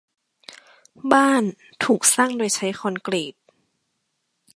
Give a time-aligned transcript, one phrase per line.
[1.13, 1.43] บ้าน
[1.83, 3.35] ถูกสร้างโดยใช้คอนกรีต